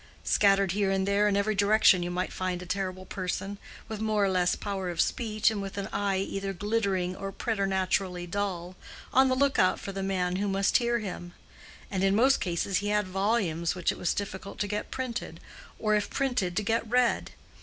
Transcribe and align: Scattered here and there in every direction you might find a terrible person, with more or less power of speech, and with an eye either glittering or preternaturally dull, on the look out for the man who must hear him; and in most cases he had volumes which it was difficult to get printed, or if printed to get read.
Scattered 0.23 0.71
here 0.71 0.89
and 0.89 1.07
there 1.07 1.27
in 1.27 1.37
every 1.37 1.53
direction 1.53 2.01
you 2.01 2.09
might 2.09 2.33
find 2.33 2.59
a 2.59 2.65
terrible 2.65 3.05
person, 3.05 3.59
with 3.87 3.99
more 4.01 4.25
or 4.25 4.29
less 4.31 4.55
power 4.55 4.89
of 4.89 4.99
speech, 4.99 5.51
and 5.51 5.61
with 5.61 5.77
an 5.77 5.87
eye 5.93 6.17
either 6.17 6.53
glittering 6.53 7.15
or 7.15 7.31
preternaturally 7.31 8.25
dull, 8.25 8.75
on 9.13 9.29
the 9.29 9.35
look 9.35 9.59
out 9.59 9.79
for 9.79 9.91
the 9.91 10.01
man 10.01 10.37
who 10.37 10.47
must 10.47 10.77
hear 10.77 10.97
him; 10.97 11.33
and 11.91 12.03
in 12.03 12.15
most 12.15 12.41
cases 12.41 12.77
he 12.77 12.87
had 12.87 13.05
volumes 13.07 13.75
which 13.75 13.91
it 13.91 13.99
was 13.99 14.15
difficult 14.15 14.57
to 14.57 14.67
get 14.67 14.89
printed, 14.89 15.39
or 15.77 15.93
if 15.93 16.09
printed 16.09 16.57
to 16.57 16.63
get 16.63 16.89
read. 16.89 17.33